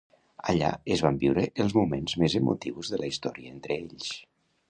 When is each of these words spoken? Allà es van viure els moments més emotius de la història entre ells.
Allà 0.53 0.69
es 0.95 1.03
van 1.07 1.19
viure 1.23 1.43
els 1.65 1.75
moments 1.81 2.17
més 2.23 2.35
emotius 2.41 2.91
de 2.95 3.01
la 3.03 3.13
història 3.13 3.53
entre 3.59 3.77
ells. 3.83 4.09